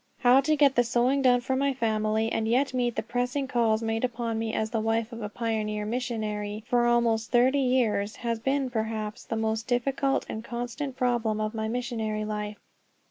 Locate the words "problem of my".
10.97-11.67